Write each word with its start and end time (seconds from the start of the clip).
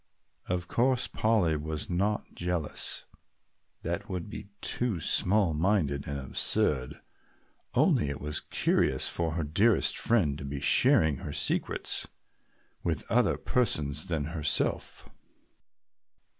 Of 0.47 0.67
course 0.67 1.05
Polly 1.05 1.55
was 1.55 1.87
not 1.87 2.33
jealous, 2.33 3.05
that 3.83 4.09
would 4.09 4.31
be 4.31 4.49
too 4.59 4.99
small 4.99 5.53
minded 5.53 6.07
and 6.07 6.17
absurd, 6.19 6.95
only 7.75 8.09
it 8.09 8.19
was 8.19 8.39
curious 8.39 9.07
for 9.07 9.33
her 9.33 9.43
dearest 9.43 9.95
friend 9.95 10.39
to 10.39 10.43
be 10.43 10.59
sharing 10.59 11.17
her 11.17 11.33
secrets 11.33 12.07
with 12.81 13.03
other 13.11 13.37
persons 13.37 14.07
than 14.07 14.23
herself. 14.33 15.07